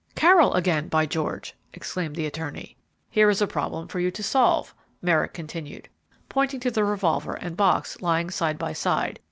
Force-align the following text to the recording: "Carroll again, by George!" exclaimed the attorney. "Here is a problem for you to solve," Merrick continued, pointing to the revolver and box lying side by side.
"Carroll 0.15 0.55
again, 0.55 0.87
by 0.87 1.05
George!" 1.05 1.53
exclaimed 1.73 2.15
the 2.15 2.25
attorney. 2.25 2.75
"Here 3.11 3.29
is 3.29 3.39
a 3.39 3.45
problem 3.45 3.87
for 3.87 3.99
you 3.99 4.09
to 4.09 4.23
solve," 4.23 4.73
Merrick 4.99 5.31
continued, 5.35 5.89
pointing 6.27 6.59
to 6.61 6.71
the 6.71 6.83
revolver 6.83 7.33
and 7.35 7.55
box 7.55 8.01
lying 8.01 8.31
side 8.31 8.57
by 8.57 8.73
side. 8.73 9.19